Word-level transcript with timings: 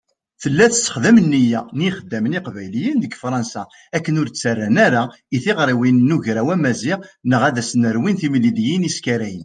Tella 0.41 0.65
tessexdam 0.71 1.17
nniya 1.25 1.61
n 1.77 1.79
yixeddamen 1.85 2.37
iqbayliyen 2.39 2.97
deg 3.03 3.13
Fṛansa 3.21 3.63
akken 3.95 4.19
ur 4.21 4.27
d-ttarran 4.29 4.77
ara 4.87 5.03
i 5.35 5.37
tiɣriwin 5.43 5.97
n 6.07 6.13
Ugraw 6.15 6.49
Amaziɣ 6.55 6.99
neɣ 7.29 7.41
ad 7.49 7.57
s-nerwin 7.69 8.19
timliliyin 8.21 8.87
iskarayen. 8.89 9.39